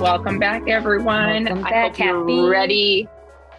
Welcome 0.00 0.38
back, 0.38 0.68
everyone. 0.68 1.44
Welcome 1.44 1.64
I 1.64 1.70
back, 1.70 1.96
hope 1.96 2.28
you're 2.28 2.50
ready. 2.50 3.08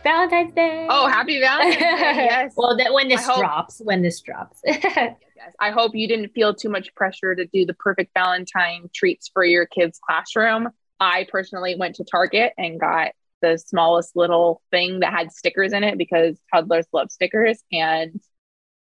Valentine's 0.03 0.53
Day. 0.53 0.85
Oh, 0.89 1.07
happy 1.07 1.39
Valentine's 1.39 1.75
Day. 1.77 1.81
Yes. 2.29 2.53
well, 2.55 2.77
that 2.77 2.93
when 2.93 3.07
this 3.07 3.25
hope- 3.25 3.39
drops, 3.39 3.81
when 3.83 4.01
this 4.03 4.21
drops. 4.21 4.59
yes. 4.65 5.15
I 5.59 5.71
hope 5.71 5.95
you 5.95 6.07
didn't 6.07 6.29
feel 6.33 6.53
too 6.53 6.69
much 6.69 6.93
pressure 6.95 7.33
to 7.33 7.45
do 7.47 7.65
the 7.65 7.73
perfect 7.73 8.11
Valentine 8.13 8.89
treats 8.93 9.29
for 9.33 9.43
your 9.43 9.65
kids' 9.65 9.99
classroom. 9.99 10.69
I 10.99 11.25
personally 11.29 11.75
went 11.75 11.95
to 11.95 12.03
Target 12.03 12.53
and 12.57 12.79
got 12.79 13.11
the 13.41 13.57
smallest 13.57 14.15
little 14.15 14.61
thing 14.71 14.99
that 14.99 15.11
had 15.13 15.31
stickers 15.31 15.73
in 15.73 15.83
it 15.83 15.97
because 15.97 16.39
toddlers 16.53 16.85
love 16.93 17.11
stickers. 17.11 17.61
And 17.71 18.19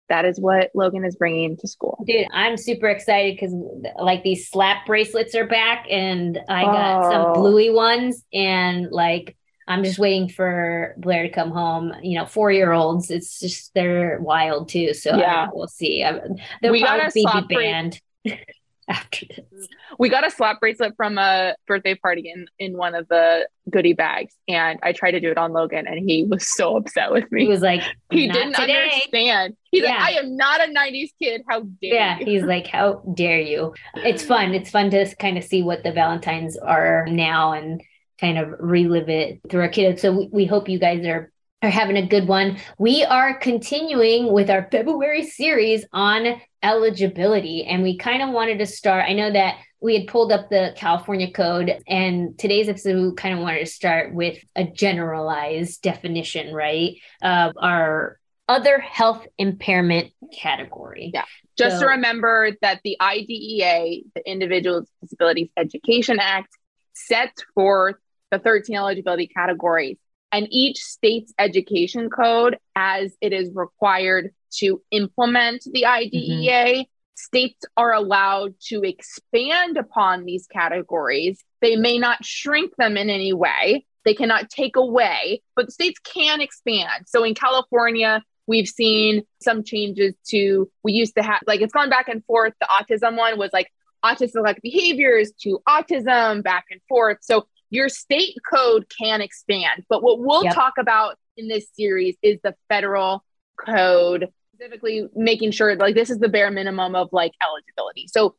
that 0.09 0.25
is 0.25 0.39
what 0.39 0.71
Logan 0.73 1.03
is 1.05 1.15
bringing 1.15 1.57
to 1.57 1.67
school. 1.67 2.03
Dude, 2.07 2.27
I'm 2.31 2.57
super 2.57 2.87
excited 2.87 3.35
because 3.35 3.53
like 4.01 4.23
these 4.23 4.49
slap 4.49 4.85
bracelets 4.85 5.35
are 5.35 5.47
back, 5.47 5.85
and 5.89 6.39
I 6.49 6.63
got 6.63 7.05
Oh. 7.05 7.09
some 7.11 7.33
bluey 7.33 7.69
ones, 7.69 8.23
and 8.33 8.89
like 8.91 9.35
I'm 9.67 9.83
just 9.83 9.99
waiting 9.99 10.29
for 10.29 10.95
Blair 10.97 11.23
to 11.23 11.29
come 11.29 11.51
home. 11.51 11.93
You 12.01 12.19
know, 12.19 12.25
four 12.25 12.51
year 12.51 12.71
olds, 12.71 13.11
it's 13.11 13.39
just 13.39 13.73
they're 13.73 14.19
wild 14.21 14.69
too. 14.69 14.93
So 14.93 15.17
Yeah. 15.17 15.47
we'll 15.51 15.67
see. 15.67 16.03
I, 16.03 16.19
they'll 16.61 16.71
We 16.71 16.81
got 16.81 16.99
probably 16.99 17.23
a 17.25 17.41
be 17.41 17.55
banned 17.55 18.01
after 18.87 19.25
this. 19.25 19.67
We 19.99 20.09
got 20.09 20.25
a 20.25 20.31
slap 20.31 20.59
bracelet 20.59 20.93
from 20.95 21.17
a 21.17 21.55
birthday 21.67 21.95
party 21.95 22.31
in, 22.33 22.45
in 22.57 22.77
one 22.77 22.95
of 22.95 23.07
the 23.09 23.47
goodie 23.69 23.93
bags. 23.93 24.33
And 24.47 24.79
I 24.81 24.93
tried 24.93 25.11
to 25.11 25.19
do 25.19 25.29
it 25.31 25.37
on 25.37 25.51
Logan 25.51 25.87
and 25.87 25.99
he 26.09 26.23
was 26.23 26.47
so 26.55 26.77
upset 26.77 27.11
with 27.11 27.29
me. 27.31 27.43
He 27.43 27.47
was 27.49 27.61
like, 27.61 27.83
he 28.11 28.27
didn't 28.27 28.53
today. 28.53 28.83
understand. 28.83 29.57
He's 29.71 29.83
Yeah. 29.83 29.89
like, 29.97 30.15
I 30.15 30.19
am 30.19 30.37
not 30.37 30.61
a 30.61 30.71
90s 30.71 31.09
kid. 31.21 31.41
How 31.49 31.61
dare 31.61 31.69
Yeah, 31.93 32.19
you? 32.19 32.25
he's 32.25 32.43
like, 32.43 32.67
How 32.67 33.03
dare 33.13 33.41
you? 33.41 33.73
It's 33.95 34.23
fun. 34.23 34.53
It's 34.53 34.69
fun 34.69 34.89
to 34.91 35.13
kind 35.17 35.37
of 35.37 35.43
see 35.43 35.63
what 35.63 35.83
the 35.83 35.91
Valentines 35.91 36.57
are 36.57 37.05
now 37.09 37.51
and 37.53 37.81
kind 38.21 38.37
of 38.37 38.53
relive 38.59 39.09
it 39.09 39.41
through 39.49 39.61
our 39.61 39.69
kids. 39.69 40.01
So 40.01 40.11
we, 40.13 40.29
we 40.31 40.45
hope 40.45 40.69
you 40.69 40.79
guys 40.79 41.05
are 41.05 41.31
are 41.63 41.71
having 41.71 41.97
a 41.97 42.05
good 42.05 42.27
one. 42.27 42.55
We 42.77 43.03
are 43.03 43.33
continuing 43.39 44.31
with 44.31 44.47
our 44.51 44.67
February 44.71 45.23
series 45.23 45.85
on 45.91 46.39
eligibility. 46.63 47.65
And 47.65 47.83
we 47.83 47.97
kind 47.97 48.21
of 48.21 48.29
wanted 48.29 48.59
to 48.59 48.65
start. 48.65 49.05
I 49.07 49.13
know 49.13 49.31
that 49.31 49.57
we 49.79 49.95
had 49.95 50.07
pulled 50.07 50.31
up 50.31 50.49
the 50.49 50.73
California 50.75 51.31
code, 51.31 51.83
and 51.87 52.37
today's 52.39 52.67
episode 52.67 53.11
we 53.11 53.15
kind 53.15 53.35
of 53.35 53.41
wanted 53.41 53.59
to 53.59 53.65
start 53.67 54.13
with 54.13 54.37
a 54.55 54.63
generalized 54.63 55.81
definition, 55.83 56.53
right? 56.53 56.95
Of 57.21 57.53
our 57.61 58.17
other 58.47 58.79
health 58.79 59.27
impairment 59.37 60.11
category. 60.33 61.11
Yeah. 61.13 61.25
Just 61.57 61.81
to 61.81 61.87
remember 61.87 62.51
that 62.61 62.81
the 62.83 62.97
IDEA, 63.01 64.03
the 64.15 64.29
Individuals 64.29 64.87
with 65.01 65.09
Disabilities 65.09 65.49
Education 65.57 66.17
Act, 66.19 66.49
sets 66.93 67.43
forth 67.53 67.95
the 68.31 68.39
13 68.39 68.75
eligibility 68.75 69.27
categories. 69.27 69.97
And 70.31 70.47
each 70.51 70.79
state's 70.79 71.33
education 71.39 72.09
code, 72.09 72.57
as 72.75 73.15
it 73.21 73.33
is 73.33 73.49
required 73.53 74.33
to 74.59 74.81
implement 74.91 75.63
the 75.63 75.83
mm-hmm. 75.83 76.15
IDEA, 76.15 76.85
states 77.15 77.65
are 77.75 77.93
allowed 77.93 78.53
to 78.67 78.83
expand 78.83 79.77
upon 79.77 80.25
these 80.25 80.47
categories. 80.47 81.43
They 81.61 81.75
may 81.75 81.97
not 81.97 82.23
shrink 82.23 82.75
them 82.77 82.95
in 82.97 83.09
any 83.09 83.33
way, 83.33 83.85
they 84.05 84.13
cannot 84.13 84.49
take 84.49 84.75
away, 84.75 85.41
but 85.55 85.65
the 85.65 85.71
states 85.71 85.99
can 85.99 86.39
expand. 86.39 87.07
So 87.07 87.23
in 87.23 87.35
California, 87.35 88.23
we've 88.47 88.67
seen 88.67 89.23
some 89.41 89.63
changes 89.63 90.15
to 90.29 90.71
we 90.83 90.93
used 90.93 91.15
to 91.15 91.21
have 91.21 91.41
like 91.45 91.61
it's 91.61 91.73
gone 91.73 91.89
back 91.89 92.07
and 92.07 92.23
forth 92.25 92.53
the 92.59 92.67
autism 92.67 93.17
one 93.17 93.37
was 93.37 93.51
like 93.53 93.71
autistic 94.03 94.41
like 94.41 94.61
behaviors 94.61 95.31
to 95.39 95.59
autism 95.67 96.41
back 96.41 96.65
and 96.71 96.79
forth 96.87 97.17
so 97.21 97.45
your 97.69 97.89
state 97.89 98.37
code 98.49 98.85
can 98.97 99.21
expand 99.21 99.83
but 99.89 100.01
what 100.01 100.19
we'll 100.19 100.45
Yep. 100.45 100.55
talk 100.55 100.73
about 100.79 101.17
in 101.35 101.47
this 101.47 101.67
series 101.73 102.15
is 102.21 102.39
the 102.43 102.55
federal 102.69 103.23
code 103.59 104.29
specifically 104.57 105.07
making 105.15 105.51
sure 105.51 105.75
like 105.75 105.95
this 105.95 106.09
is 106.09 106.17
the 106.19 106.29
bare 106.29 106.49
minimum 106.49 106.95
of 106.95 107.09
like 107.11 107.31
eligibility 107.41 108.07
so 108.07 108.35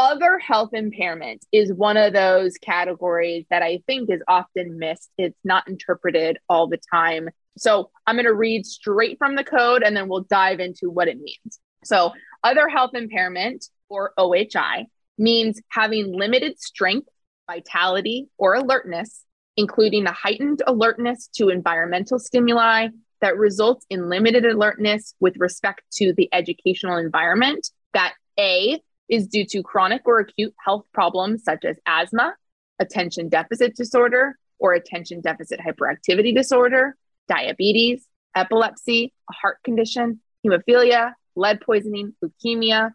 other 0.00 0.38
health 0.38 0.70
impairment 0.72 1.44
is 1.52 1.74
one 1.74 1.98
of 1.98 2.14
those 2.14 2.56
categories 2.56 3.44
that 3.50 3.62
I 3.62 3.82
think 3.86 4.08
is 4.08 4.22
often 4.26 4.78
missed. 4.78 5.10
It's 5.18 5.38
not 5.44 5.68
interpreted 5.68 6.38
all 6.48 6.68
the 6.68 6.80
time. 6.90 7.28
So 7.58 7.90
I'm 8.06 8.14
going 8.16 8.24
to 8.24 8.32
read 8.32 8.64
straight 8.64 9.18
from 9.18 9.36
the 9.36 9.44
code 9.44 9.82
and 9.82 9.94
then 9.94 10.08
we'll 10.08 10.22
dive 10.22 10.58
into 10.58 10.88
what 10.88 11.08
it 11.08 11.20
means. 11.20 11.60
So, 11.84 12.12
other 12.42 12.66
health 12.66 12.92
impairment 12.94 13.66
or 13.90 14.14
OHI 14.18 14.86
means 15.18 15.60
having 15.68 16.18
limited 16.18 16.58
strength, 16.58 17.08
vitality, 17.46 18.28
or 18.38 18.54
alertness, 18.54 19.22
including 19.58 20.06
a 20.06 20.12
heightened 20.12 20.62
alertness 20.66 21.28
to 21.34 21.50
environmental 21.50 22.18
stimuli 22.18 22.88
that 23.20 23.36
results 23.36 23.86
in 23.90 24.08
limited 24.08 24.44
alertness 24.44 25.14
with 25.20 25.36
respect 25.36 25.82
to 25.92 26.12
the 26.12 26.28
educational 26.32 26.96
environment. 26.96 27.70
That 27.92 28.14
A 28.38 28.80
is 29.08 29.26
due 29.26 29.44
to 29.46 29.62
chronic 29.62 30.02
or 30.06 30.20
acute 30.20 30.54
health 30.64 30.86
problems 30.92 31.44
such 31.44 31.64
as 31.64 31.76
asthma, 31.86 32.34
attention 32.78 33.28
deficit 33.28 33.76
disorder, 33.76 34.38
or 34.58 34.74
attention 34.74 35.20
deficit 35.20 35.60
hyperactivity 35.60 36.34
disorder, 36.34 36.96
diabetes, 37.28 38.06
epilepsy, 38.34 39.12
a 39.28 39.32
heart 39.32 39.58
condition, 39.64 40.20
hemophilia, 40.46 41.12
lead 41.34 41.60
poisoning, 41.60 42.14
leukemia, 42.22 42.92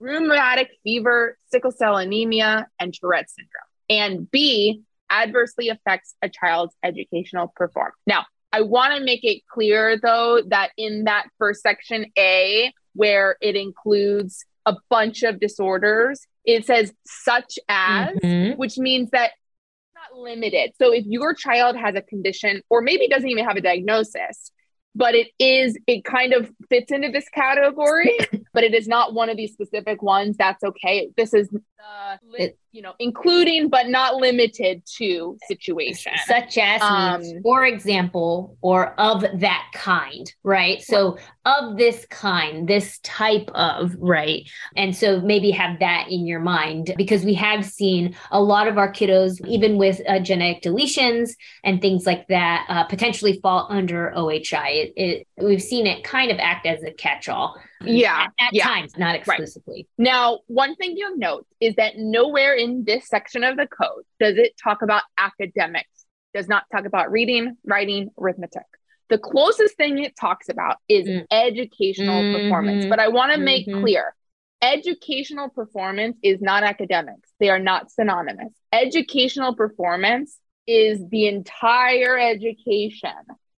rheumatic 0.00 0.70
fever, 0.84 1.38
sickle 1.50 1.72
cell 1.72 1.96
anemia, 1.96 2.66
and 2.78 2.94
Tourette 2.94 3.30
syndrome. 3.30 3.68
And 3.88 4.30
B 4.30 4.82
adversely 5.10 5.70
affects 5.70 6.14
a 6.22 6.28
child's 6.28 6.74
educational 6.82 7.52
performance. 7.56 7.96
Now, 8.06 8.26
I 8.52 8.62
want 8.62 8.96
to 8.96 9.04
make 9.04 9.24
it 9.24 9.42
clear 9.46 9.98
though 10.02 10.40
that 10.48 10.70
in 10.76 11.04
that 11.04 11.26
first 11.38 11.62
section 11.62 12.06
A, 12.18 12.72
where 12.94 13.36
it 13.40 13.56
includes 13.56 14.44
a 14.66 14.76
bunch 14.90 15.22
of 15.22 15.40
disorders, 15.40 16.26
it 16.44 16.64
says 16.66 16.92
such 17.06 17.58
as, 17.68 18.16
Mhm. 18.16 18.56
which 18.56 18.78
means 18.78 19.10
that 19.10 19.30
it's 19.32 19.94
not 19.94 20.18
limited. 20.18 20.72
So 20.80 20.92
if 20.92 21.04
your 21.06 21.34
child 21.34 21.76
has 21.76 21.94
a 21.94 22.02
condition 22.02 22.62
or 22.70 22.80
maybe 22.82 23.08
doesn't 23.08 23.28
even 23.28 23.44
have 23.44 23.56
a 23.56 23.60
diagnosis, 23.60 24.50
but 24.94 25.14
it 25.14 25.28
is 25.38 25.78
it 25.86 26.04
kind 26.04 26.32
of 26.32 26.50
fits 26.68 26.90
into 26.90 27.10
this 27.10 27.28
category, 27.28 28.18
but 28.58 28.64
it 28.64 28.74
is 28.74 28.88
not 28.88 29.14
one 29.14 29.30
of 29.30 29.36
these 29.36 29.52
specific 29.52 30.02
ones, 30.02 30.36
that's 30.36 30.64
okay. 30.64 31.10
This 31.16 31.32
is 31.32 31.48
uh, 31.54 32.16
li- 32.28 32.54
you 32.72 32.82
know, 32.82 32.92
including 32.98 33.68
but 33.68 33.88
not 33.88 34.16
limited 34.16 34.82
to 34.96 35.38
situation. 35.46 36.12
Such 36.26 36.58
as, 36.58 36.80
means, 36.82 37.36
Um, 37.36 37.42
for 37.42 37.64
example, 37.64 38.56
or 38.60 38.98
of 39.00 39.24
that 39.40 39.64
kind, 39.74 40.34
right? 40.42 40.82
So, 40.82 41.18
of 41.44 41.76
this 41.76 42.04
kind, 42.06 42.66
this 42.66 42.98
type 43.04 43.48
of, 43.54 43.94
right? 43.98 44.42
And 44.74 44.94
so, 44.94 45.20
maybe 45.20 45.52
have 45.52 45.78
that 45.78 46.08
in 46.10 46.26
your 46.26 46.40
mind 46.40 46.94
because 46.96 47.24
we 47.24 47.34
have 47.34 47.64
seen 47.64 48.16
a 48.32 48.42
lot 48.42 48.66
of 48.66 48.76
our 48.76 48.92
kiddos, 48.92 49.40
even 49.46 49.78
with 49.78 50.00
uh, 50.08 50.18
genetic 50.18 50.62
deletions 50.64 51.30
and 51.62 51.80
things 51.80 52.06
like 52.06 52.26
that, 52.26 52.66
uh, 52.68 52.84
potentially 52.84 53.38
fall 53.40 53.68
under 53.70 54.12
OHI. 54.16 54.68
It, 54.72 54.92
it, 54.96 55.28
we've 55.36 55.62
seen 55.62 55.86
it 55.86 56.02
kind 56.02 56.32
of 56.32 56.38
act 56.40 56.66
as 56.66 56.82
a 56.82 56.90
catch 56.90 57.28
all. 57.28 57.56
Yeah, 57.84 58.24
At, 58.24 58.46
at 58.48 58.52
yeah. 58.54 58.64
times, 58.64 58.96
not 58.96 59.14
exclusively. 59.14 59.86
Now, 59.98 60.40
one 60.46 60.74
thing 60.76 60.94
you'll 60.96 61.16
note 61.16 61.46
is 61.60 61.74
that 61.76 61.94
nowhere 61.96 62.54
in 62.54 62.84
this 62.84 63.08
section 63.08 63.44
of 63.44 63.56
the 63.56 63.66
code 63.66 64.04
does 64.18 64.36
it 64.36 64.54
talk 64.62 64.82
about 64.82 65.02
academics, 65.16 66.06
does 66.34 66.48
not 66.48 66.64
talk 66.72 66.84
about 66.86 67.10
reading, 67.10 67.56
writing, 67.64 68.10
arithmetic. 68.18 68.62
The 69.10 69.18
closest 69.18 69.76
thing 69.76 69.98
it 70.02 70.16
talks 70.16 70.48
about 70.48 70.76
is 70.88 71.06
Mm. 71.08 71.26
educational 71.30 72.32
performance. 72.32 72.84
Mhm. 72.84 72.90
But 72.90 73.00
I 73.00 73.08
want 73.08 73.32
to 73.32 73.38
make 73.38 73.66
Mhm. 73.66 73.80
clear 73.80 74.14
educational 74.60 75.48
performance 75.48 76.18
is 76.22 76.40
not 76.40 76.64
academics, 76.64 77.30
they 77.38 77.48
are 77.48 77.60
not 77.60 77.90
synonymous. 77.90 78.52
Educational 78.72 79.54
performance 79.54 80.36
is 80.66 81.00
the 81.08 81.28
entire 81.28 82.18
education. 82.18 83.10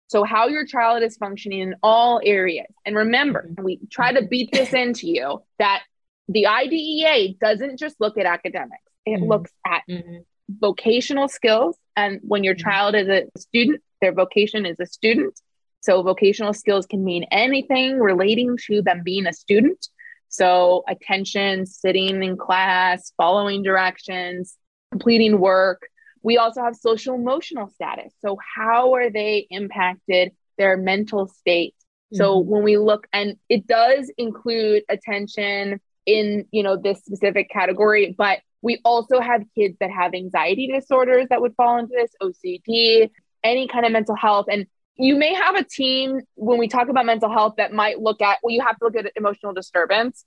So, 0.08 0.24
how 0.24 0.48
your 0.48 0.66
child 0.66 1.02
is 1.02 1.16
functioning 1.16 1.60
in 1.60 1.74
all 1.82 2.20
areas. 2.24 2.66
And 2.84 2.96
remember, 2.96 3.50
we 3.62 3.78
try 3.90 4.12
to 4.12 4.26
beat 4.26 4.50
this 4.52 4.72
into 4.72 5.06
you 5.06 5.42
that 5.58 5.82
the 6.28 6.46
IDEA 6.46 7.34
doesn't 7.40 7.78
just 7.78 8.00
look 8.00 8.18
at 8.18 8.26
academics, 8.26 8.82
it 9.06 9.20
Mhm. 9.20 9.28
looks 9.28 9.52
at 9.66 9.82
Mhm. 9.88 10.24
vocational 10.48 11.28
skills 11.28 11.78
And 11.96 12.20
when 12.22 12.44
your 12.44 12.54
child 12.54 12.94
is 12.94 13.08
a 13.08 13.26
student, 13.36 13.82
their 14.00 14.12
vocation 14.12 14.64
is 14.64 14.78
a 14.78 14.86
student. 14.86 15.40
So 15.80 16.00
vocational 16.02 16.52
skills 16.52 16.86
can 16.86 17.02
mean 17.02 17.24
anything 17.32 17.98
relating 17.98 18.56
to 18.68 18.82
them 18.82 19.02
being 19.04 19.26
a 19.26 19.32
student. 19.32 19.88
So 20.28 20.84
attention, 20.86 21.66
sitting 21.66 22.22
in 22.22 22.36
class, 22.36 23.12
following 23.16 23.64
directions, 23.64 24.56
completing 24.92 25.40
work. 25.40 25.88
We 26.22 26.38
also 26.38 26.62
have 26.62 26.76
social 26.76 27.14
emotional 27.14 27.68
status. 27.68 28.12
So 28.20 28.38
how 28.56 28.94
are 28.94 29.10
they 29.10 29.46
impacted 29.50 30.32
their 30.56 30.76
mental 30.76 31.26
state? 31.26 31.74
So 32.12 32.40
mm-hmm. 32.40 32.50
when 32.50 32.62
we 32.62 32.78
look 32.78 33.06
and 33.12 33.36
it 33.48 33.66
does 33.66 34.10
include 34.16 34.82
attention 34.88 35.80
in, 36.06 36.46
you 36.50 36.62
know, 36.62 36.76
this 36.76 37.00
specific 37.00 37.50
category, 37.50 38.14
but 38.16 38.40
we 38.62 38.80
also 38.84 39.20
have 39.20 39.42
kids 39.54 39.76
that 39.80 39.90
have 39.90 40.14
anxiety 40.14 40.66
disorders 40.68 41.26
that 41.30 41.40
would 41.40 41.54
fall 41.54 41.78
into 41.78 41.94
this, 41.94 42.10
OCD, 42.20 43.10
any 43.44 43.68
kind 43.68 43.86
of 43.86 43.92
mental 43.92 44.16
health. 44.16 44.46
And 44.50 44.66
you 44.96 45.16
may 45.16 45.32
have 45.34 45.54
a 45.54 45.62
team 45.62 46.20
when 46.34 46.58
we 46.58 46.66
talk 46.66 46.88
about 46.88 47.06
mental 47.06 47.30
health 47.30 47.54
that 47.58 47.72
might 47.72 48.00
look 48.00 48.20
at, 48.20 48.38
well, 48.42 48.52
you 48.52 48.62
have 48.62 48.76
to 48.78 48.84
look 48.84 48.96
at 48.96 49.12
emotional 49.14 49.52
disturbance 49.52 50.24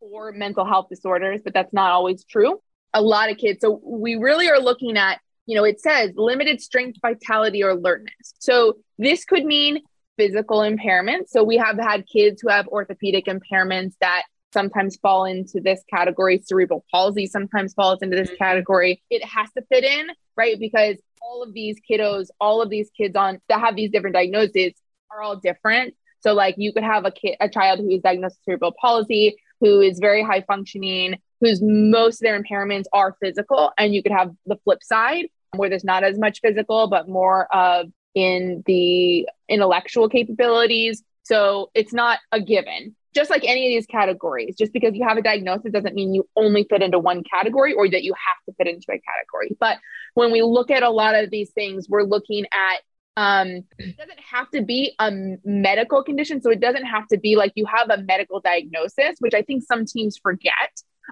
or 0.00 0.30
mental 0.30 0.64
health 0.64 0.88
disorders, 0.88 1.40
but 1.42 1.52
that's 1.52 1.72
not 1.72 1.90
always 1.90 2.24
true. 2.24 2.60
A 2.92 3.02
lot 3.02 3.30
of 3.30 3.38
kids. 3.38 3.60
So 3.60 3.80
we 3.82 4.14
really 4.16 4.48
are 4.48 4.60
looking 4.60 4.96
at, 4.96 5.20
you 5.46 5.56
know, 5.56 5.64
it 5.64 5.80
says 5.80 6.12
limited 6.16 6.60
strength, 6.60 6.98
vitality, 7.02 7.62
or 7.62 7.70
alertness. 7.70 8.34
So 8.38 8.78
this 8.98 9.24
could 9.24 9.44
mean 9.44 9.80
physical 10.16 10.62
impairment. 10.62 11.28
So 11.28 11.42
we 11.42 11.56
have 11.56 11.78
had 11.78 12.06
kids 12.06 12.40
who 12.40 12.48
have 12.48 12.66
orthopedic 12.68 13.26
impairments 13.26 13.94
that 14.00 14.22
sometimes 14.52 14.96
fall 14.96 15.24
into 15.24 15.60
this 15.60 15.82
category. 15.92 16.40
Cerebral 16.44 16.84
palsy 16.90 17.26
sometimes 17.26 17.74
falls 17.74 18.00
into 18.02 18.16
this 18.16 18.28
mm-hmm. 18.28 18.44
category. 18.44 19.02
It 19.10 19.24
has 19.24 19.50
to 19.56 19.64
fit 19.70 19.84
in, 19.84 20.08
right? 20.36 20.58
Because 20.58 20.96
all 21.20 21.42
of 21.42 21.52
these 21.52 21.78
kiddos, 21.90 22.28
all 22.40 22.62
of 22.62 22.70
these 22.70 22.90
kids 22.96 23.16
on 23.16 23.40
that 23.48 23.60
have 23.60 23.76
these 23.76 23.90
different 23.90 24.14
diagnoses 24.14 24.72
are 25.10 25.22
all 25.22 25.36
different. 25.36 25.94
So 26.20 26.32
like 26.32 26.54
you 26.56 26.72
could 26.72 26.84
have 26.84 27.04
a 27.04 27.10
kid, 27.10 27.36
a 27.40 27.48
child 27.48 27.80
who 27.80 27.90
is 27.90 28.02
diagnosed 28.02 28.36
with 28.36 28.44
cerebral 28.44 28.74
palsy, 28.80 29.36
who 29.60 29.80
is 29.80 29.98
very 29.98 30.22
high 30.22 30.42
functioning, 30.42 31.16
whose 31.40 31.60
most 31.62 32.16
of 32.16 32.20
their 32.20 32.40
impairments 32.40 32.84
are 32.92 33.16
physical, 33.20 33.72
and 33.76 33.94
you 33.94 34.02
could 34.02 34.12
have 34.12 34.30
the 34.46 34.56
flip 34.64 34.82
side 34.82 35.26
where 35.56 35.68
there's 35.68 35.84
not 35.84 36.04
as 36.04 36.18
much 36.18 36.40
physical, 36.40 36.88
but 36.88 37.08
more 37.08 37.46
of 37.54 37.86
in 38.14 38.62
the 38.66 39.28
intellectual 39.48 40.08
capabilities. 40.08 41.02
So 41.22 41.70
it's 41.74 41.92
not 41.92 42.18
a 42.32 42.40
given 42.40 42.94
just 43.14 43.30
like 43.30 43.44
any 43.44 43.66
of 43.66 43.70
these 43.70 43.86
categories, 43.86 44.56
just 44.56 44.72
because 44.72 44.94
you 44.94 45.06
have 45.06 45.16
a 45.16 45.22
diagnosis 45.22 45.70
doesn't 45.72 45.94
mean 45.94 46.12
you 46.12 46.28
only 46.36 46.66
fit 46.68 46.82
into 46.82 46.98
one 46.98 47.22
category 47.22 47.72
or 47.72 47.88
that 47.88 48.02
you 48.02 48.12
have 48.12 48.44
to 48.46 48.56
fit 48.56 48.66
into 48.66 48.86
a 48.88 48.98
category. 49.00 49.56
But 49.58 49.78
when 50.14 50.32
we 50.32 50.42
look 50.42 50.70
at 50.70 50.82
a 50.82 50.90
lot 50.90 51.14
of 51.14 51.30
these 51.30 51.50
things, 51.50 51.88
we're 51.88 52.02
looking 52.02 52.44
at 52.52 52.82
um, 53.16 53.62
it 53.78 53.96
doesn't 53.96 54.18
have 54.18 54.50
to 54.50 54.62
be 54.62 54.96
a 54.98 55.12
medical 55.44 56.02
condition. 56.02 56.42
So 56.42 56.50
it 56.50 56.58
doesn't 56.58 56.84
have 56.84 57.06
to 57.08 57.18
be 57.18 57.36
like 57.36 57.52
you 57.54 57.64
have 57.66 57.88
a 57.88 58.02
medical 58.02 58.40
diagnosis, 58.40 59.14
which 59.20 59.34
I 59.34 59.42
think 59.42 59.62
some 59.62 59.86
teams 59.86 60.18
forget. 60.18 60.52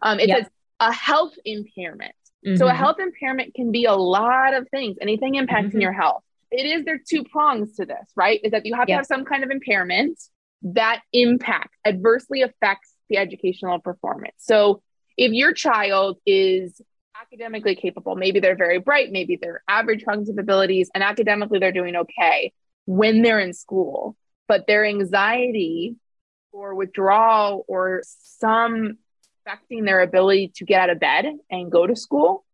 Um, 0.03 0.19
it 0.19 0.29
says 0.29 0.47
a 0.81 0.93
health 0.93 1.35
impairment. 1.45 2.15
Mm-hmm. 2.47 2.57
So 2.57 2.67
a 2.67 2.71
mm-hmm. 2.71 2.79
health 2.79 2.97
impairment 3.01 3.55
can 3.55 3.71
be 3.71 3.85
a 3.85 3.95
lot 3.95 4.55
of 4.55 4.69
things, 4.71 4.97
anything 5.01 5.35
impacting 5.35 5.69
mm-hmm. 5.69 5.81
your 5.81 5.93
health. 5.93 6.23
It 6.51 6.67
is 6.67 6.85
there 6.85 7.01
two 7.09 7.25
prongs 7.25 7.77
to 7.77 7.87
this, 7.87 8.11
right? 8.15 8.41
Is 8.43 8.53
that 8.53 8.67
you 8.67 8.75
have 8.75 8.87
to 8.87 8.95
have 8.95 9.07
some 9.07 9.25
kind 9.25 9.43
of 9.43 9.51
impairment 9.51 10.21
that 10.63 11.01
impact 11.13 11.75
adversely 11.85 12.43
affects 12.43 12.93
the 13.09 13.17
educational 13.17 13.79
performance. 13.79 14.35
So 14.39 14.83
if 15.17 15.33
your 15.33 15.53
child 15.53 16.19
is 16.27 16.81
academically 17.21 17.77
capable, 17.77 18.17
maybe 18.17 18.41
they're 18.41 18.57
very 18.57 18.79
bright, 18.79 19.11
maybe 19.11 19.39
they're 19.41 19.63
average 19.69 20.05
cognitive 20.05 20.39
abilities, 20.39 20.91
and 20.95 21.03
academically 21.03 21.59
they're 21.59 21.73
doing 21.73 21.97
okay 21.97 22.53
when 22.87 23.23
they're 23.23 23.41
in 23.41 23.53
school, 23.53 24.17
but 24.49 24.67
their 24.67 24.85
anxiety 24.85 25.97
or 26.53 26.75
withdrawal 26.75 27.65
or 27.69 28.03
some 28.05 28.99
affecting 29.47 29.85
their 29.85 30.01
ability 30.01 30.53
to 30.57 30.65
get 30.65 30.81
out 30.81 30.91
of 30.91 31.01
bed 31.01 31.27
and 31.51 31.71
go 31.71 31.87
to 31.87 31.97
school, 31.97 32.45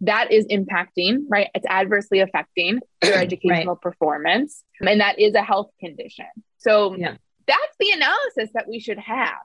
that 0.00 0.32
is 0.32 0.46
impacting, 0.46 1.24
right? 1.28 1.48
It's 1.54 1.66
adversely 1.66 2.20
affecting 2.20 2.80
their 3.00 3.14
educational 3.22 3.74
right. 3.74 3.80
performance. 3.80 4.64
And 4.80 5.00
that 5.00 5.18
is 5.18 5.34
a 5.34 5.42
health 5.42 5.70
condition. 5.80 6.26
So 6.58 6.96
yeah 6.96 7.16
that's 7.46 7.76
the 7.78 7.90
analysis 7.90 8.50
that 8.54 8.68
we 8.68 8.80
should 8.80 8.98
have. 8.98 9.40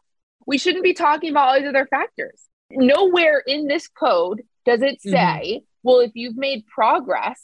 We 0.46 0.58
shouldn't 0.58 0.84
be 0.84 0.94
talking 0.94 1.30
about 1.30 1.50
all 1.50 1.60
these 1.60 1.68
other 1.68 1.88
factors. 1.88 2.44
Nowhere 2.72 3.42
in 3.46 3.68
this 3.68 3.88
code 3.88 4.44
does 4.66 4.82
it 4.82 5.00
mm-hmm. 5.00 5.10
say, 5.10 5.42
mm-hmm. 5.56 5.64
well, 5.84 6.00
if 6.00 6.12
you've 6.14 6.38
made 6.38 6.66
progress, 6.68 7.42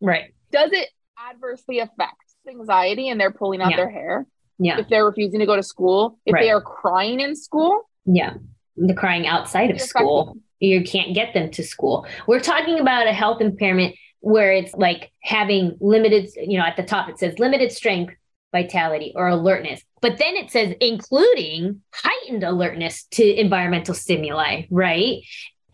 right? 0.00 0.34
Does 0.52 0.70
it 0.72 0.88
adversely 1.30 1.80
affect 1.80 2.16
anxiety 2.48 3.08
and 3.08 3.20
they're 3.20 3.32
pulling 3.32 3.60
out 3.60 3.70
yeah. 3.70 3.76
their 3.76 3.90
hair? 3.90 4.26
Yeah. 4.58 4.78
If 4.78 4.88
they're 4.88 5.04
refusing 5.04 5.40
to 5.40 5.46
go 5.46 5.56
to 5.56 5.62
school, 5.62 6.18
if 6.24 6.34
right. 6.34 6.42
they 6.42 6.50
are 6.50 6.62
crying 6.62 7.20
in 7.20 7.36
school, 7.36 7.88
yeah, 8.04 8.34
the 8.76 8.94
crying 8.94 9.26
outside 9.26 9.70
of 9.70 9.80
school, 9.80 10.36
you 10.60 10.82
can't 10.84 11.14
get 11.14 11.34
them 11.34 11.50
to 11.52 11.62
school. 11.62 12.06
We're 12.26 12.40
talking 12.40 12.80
about 12.80 13.06
a 13.06 13.12
health 13.12 13.40
impairment 13.40 13.96
where 14.20 14.52
it's 14.52 14.74
like 14.74 15.12
having 15.22 15.76
limited, 15.80 16.30
you 16.36 16.58
know, 16.58 16.64
at 16.64 16.76
the 16.76 16.82
top 16.82 17.08
it 17.08 17.18
says 17.18 17.38
limited 17.38 17.72
strength, 17.72 18.14
vitality, 18.52 19.12
or 19.14 19.28
alertness. 19.28 19.82
But 20.00 20.18
then 20.18 20.36
it 20.36 20.50
says 20.50 20.74
including 20.80 21.82
heightened 21.92 22.42
alertness 22.42 23.04
to 23.12 23.40
environmental 23.40 23.94
stimuli, 23.94 24.62
right? 24.70 25.22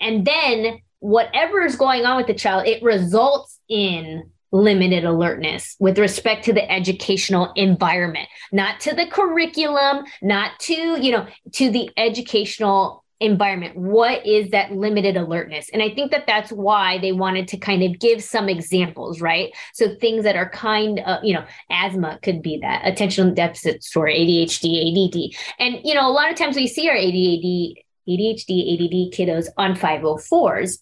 And 0.01 0.25
then 0.27 0.81
whatever 0.99 1.63
is 1.63 1.77
going 1.77 2.05
on 2.05 2.17
with 2.17 2.27
the 2.27 2.35
child, 2.35 2.67
it 2.67 2.83
results 2.83 3.59
in 3.69 4.31
limited 4.53 5.05
alertness 5.05 5.77
with 5.81 5.99
respect 5.99 6.45
to 6.45 6.53
the 6.53 6.71
educational 6.71 7.53
environment 7.57 8.29
not 8.53 8.79
to 8.81 8.95
the 8.95 9.07
curriculum 9.07 10.05
not 10.21 10.59
to 10.61 10.75
you 11.03 11.11
know 11.11 11.27
to 11.53 11.71
the 11.71 11.91
educational 11.97 13.03
environment. 13.23 13.77
What 13.77 14.27
is 14.27 14.51
that 14.51 14.73
limited 14.73 15.17
alertness? 15.17 15.71
And 15.73 15.83
i 15.83 15.89
think 15.89 16.11
that 16.11 16.27
that's 16.27 16.51
why 16.51 16.99
they 16.99 17.13
wanted 17.13 17.49
to 17.49 17.57
kind 17.57 17.83
of 17.83 17.99
give 17.99 18.23
some 18.23 18.49
examples 18.49 19.21
right? 19.21 19.53
So 19.73 19.95
things 19.95 20.25
that 20.25 20.37
are 20.37 20.51
kind 20.51 21.01
of 21.01 21.25
you 21.25 21.35
know 21.35 21.45
asthma 21.71 22.19
could 22.23 22.43
be 22.43 22.59
that 22.63 22.83
attention 22.85 23.35
deficit 23.35 23.81
disorder 23.81 24.13
adhd 24.13 24.65
add 24.75 25.37
and 25.59 25.81
you 25.85 25.95
know 25.95 26.09
a 26.09 26.13
lot 26.13 26.31
of 26.31 26.37
times 26.37 26.57
we 26.57 26.67
see 26.67 26.89
our 26.89 26.97
adhd 26.97 27.75
adhd 28.09 28.51
add 28.75 29.13
kiddos 29.15 29.47
on 29.57 29.75
504s 29.75 30.79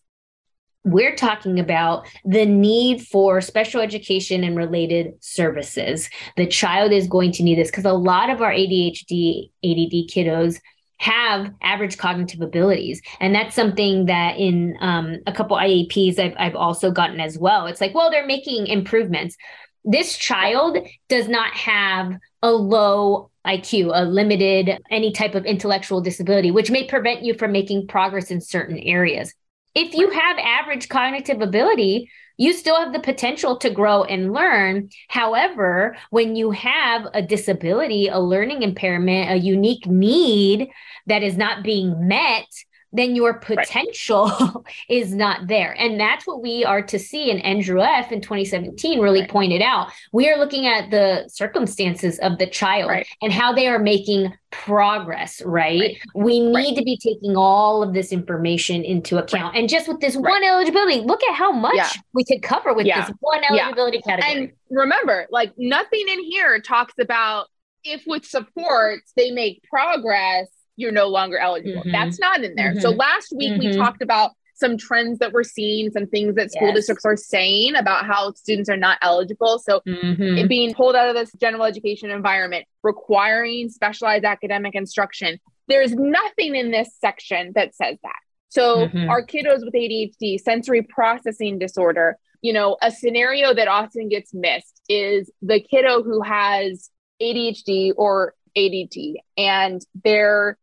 we're 0.85 1.15
talking 1.15 1.61
about 1.61 2.07
the 2.25 2.47
need 2.47 3.07
for 3.07 3.41
special 3.41 3.81
education 3.81 4.45
and 4.45 4.57
related 4.57 5.13
services. 5.21 6.09
The 6.37 6.47
child 6.47 6.93
is 6.93 7.07
going 7.07 7.33
to 7.33 7.43
need 7.43 7.59
this 7.59 7.71
because 7.71 7.85
a 7.85 7.93
lot 7.93 8.31
of 8.31 8.41
our 8.41 8.51
ADHD, 8.51 9.51
ADD 9.63 10.09
kiddos 10.11 10.59
have 10.99 11.51
average 11.63 11.97
cognitive 11.97 12.41
abilities. 12.41 13.01
And 13.21 13.35
that's 13.35 13.55
something 13.55 14.07
that 14.07 14.37
in 14.37 14.77
um, 14.81 15.19
a 15.27 15.33
couple 15.33 15.57
IEPs 15.57 16.19
I've, 16.19 16.35
I've 16.39 16.57
also 16.57 16.91
gotten 16.91 17.21
as 17.21 17.39
well. 17.39 17.67
It's 17.67 17.81
like, 17.81 17.95
well, 17.95 18.11
they're 18.11 18.27
making 18.27 18.67
improvements. 18.67 19.37
This 19.85 20.17
child 20.17 20.77
does 21.09 21.27
not 21.27 21.55
have 21.55 22.13
a 22.43 22.53
low 22.53 23.31
IQ, 23.47 23.93
a 23.95 24.05
limited, 24.05 24.79
any 24.91 25.13
type 25.13 25.35
of 25.35 25.47
intellectual 25.47 26.03
disability, 26.03 26.51
which 26.51 26.71
may 26.71 26.87
prevent 26.87 27.23
you 27.23 27.33
from 27.35 27.53
making 27.53 27.87
progress 27.87 28.31
in 28.31 28.43
certain 28.43 28.79
areas. 28.79 29.35
If 29.75 29.95
you 29.95 30.11
have 30.11 30.39
average 30.39 30.89
cognitive 30.89 31.41
ability, 31.41 32.11
you 32.37 32.55
still 32.55 32.77
have 32.77 32.93
the 32.93 33.01
potential 33.01 33.59
to 33.59 33.71
grow 33.71 34.03
and 34.03 34.33
learn. 34.33 34.89
However, 35.09 35.97
when 36.09 36.37
you 36.37 36.51
have 36.53 37.07
a 37.13 37.21
disability, 37.21 38.09
a 38.09 38.19
learning 38.19 38.63
impairment, 38.63 39.31
a 39.31 39.37
unique 39.37 39.87
need 39.87 40.71
that 41.07 41.23
is 41.23 41.37
not 41.37 41.63
being 41.63 42.09
met, 42.09 42.47
then 42.93 43.15
your 43.15 43.35
potential 43.35 44.27
right. 44.27 44.55
is 44.89 45.15
not 45.15 45.47
there. 45.47 45.75
And 45.79 45.99
that's 45.99 46.27
what 46.27 46.43
we 46.43 46.65
are 46.65 46.83
to 46.83 46.99
see. 46.99 47.31
And 47.31 47.41
Endrew 47.43 47.83
F. 47.83 48.11
in 48.13 48.21
2017 48.21 49.01
really 49.01 49.21
right. 49.21 49.31
pointed 49.31 49.63
out. 49.63 49.93
We 50.13 50.29
are 50.29 50.39
looking 50.39 50.67
at 50.67 50.91
the 50.91 51.29
circumstances 51.29 52.19
of 52.19 52.39
the 52.39 52.47
child 52.47 52.91
right. 52.91 53.07
and 53.23 53.33
how 53.33 53.53
they 53.53 53.69
are 53.69 53.79
making 53.79 54.33
progress, 54.51 55.41
right? 55.45 55.97
We 56.15 56.41
need 56.41 56.77
to 56.77 56.83
be 56.83 56.97
taking 56.97 57.37
all 57.37 57.83
of 57.83 57.95
this 57.95 58.13
information 58.13 58.85
into 58.85 59.19
account. 59.19 59.57
And 59.57 59.69
just 59.69 59.87
with 59.87 60.01
this 60.01 60.17
one 60.17 60.43
eligibility, 60.43 61.01
look 61.01 61.23
at 61.25 61.35
how 61.35 61.53
much 61.53 61.77
yeah. 61.77 61.91
we 62.13 62.25
could 62.25 62.43
cover 62.43 62.75
with 62.75 62.87
yeah. 62.87 63.07
this 63.07 63.15
one 63.21 63.43
eligibility 63.49 64.01
yeah. 64.05 64.17
category. 64.17 64.43
And 64.43 64.53
remember, 64.71 65.27
like 65.31 65.53
nothing 65.57 66.05
in 66.09 66.25
here 66.25 66.61
talks 66.61 66.95
about 67.01 67.47
if 67.85 68.03
with 68.07 68.27
supports 68.27 69.13
they 69.17 69.31
make 69.31 69.63
progress 69.71 70.49
you're 70.81 70.93
no 70.93 71.09
longer 71.09 71.39
eligible. 71.39 71.83
Mm-hmm. 71.83 71.93
That's 71.93 72.19
not 72.19 72.43
in 72.43 72.55
there. 72.55 72.73
Mm-hmm. 72.73 72.81
So 72.81 72.91
last 72.91 73.33
week 73.37 73.53
mm-hmm. 73.53 73.71
we 73.71 73.77
talked 73.77 74.03
about 74.03 74.33
some 74.55 74.77
trends 74.77 75.19
that 75.19 75.33
we're 75.33 75.43
seeing, 75.43 75.91
some 75.91 76.07
things 76.07 76.35
that 76.35 76.53
school 76.53 76.69
yes. 76.69 76.77
districts 76.77 77.05
are 77.05 77.17
saying 77.17 77.75
about 77.75 78.05
how 78.07 78.33
students 78.35 78.69
are 78.69 78.77
not 78.77 78.99
eligible. 79.01 79.59
So 79.59 79.81
mm-hmm. 79.87 80.47
being 80.47 80.75
pulled 80.75 80.95
out 80.95 81.09
of 81.09 81.15
this 81.15 81.33
general 81.41 81.65
education 81.65 82.11
environment, 82.11 82.67
requiring 82.83 83.71
specialized 83.71 84.25
academic 84.25 84.75
instruction. 84.75 85.41
There's 85.67 85.93
nothing 85.93 86.55
in 86.55 86.71
this 86.71 86.91
section 87.01 87.53
that 87.55 87.75
says 87.75 87.97
that. 88.03 88.19
So 88.51 88.89
mm-hmm. 88.89 89.09
our 89.09 89.25
kiddos 89.25 89.65
with 89.65 89.75
ADHD, 89.75 90.39
sensory 90.39 90.83
processing 90.83 91.59
disorder, 91.59 92.19
you 92.43 92.53
know, 92.53 92.77
a 92.83 92.91
scenario 92.91 93.55
that 93.55 93.69
often 93.69 94.09
gets 94.09 94.35
missed 94.35 94.81
is 94.89 95.31
the 95.41 95.61
kiddo 95.61 96.03
who 96.03 96.21
has 96.23 96.91
ADHD 97.23 97.93
or 97.97 98.35
ADD 98.57 99.21
and 99.37 99.81
they're 100.05 100.59